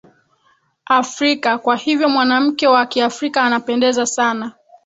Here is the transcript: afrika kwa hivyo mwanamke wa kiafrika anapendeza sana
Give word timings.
afrika 0.85 1.57
kwa 1.57 1.75
hivyo 1.75 2.09
mwanamke 2.09 2.67
wa 2.67 2.85
kiafrika 2.85 3.43
anapendeza 3.43 4.05
sana 4.05 4.51